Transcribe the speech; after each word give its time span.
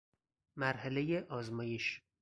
مرحله 0.55 1.25
آزمایش 1.29 2.01